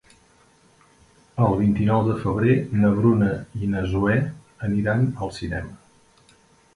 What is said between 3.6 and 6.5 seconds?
na Zoè aniran al cinema.